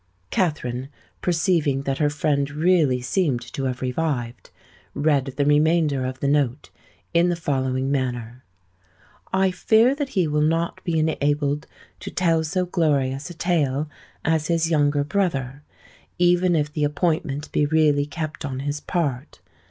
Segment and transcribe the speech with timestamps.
[0.31, 0.89] Katherine,
[1.21, 4.49] perceiving that her friend really seemed to have revived,
[4.95, 6.71] read the remainder of the note
[7.13, 8.43] in the following manner:—
[9.31, 11.67] "I fear that he will not be enabled
[11.99, 13.91] to tell so glorious a tale
[14.25, 19.39] as his younger brother,—even if the appointment be really kept on his part!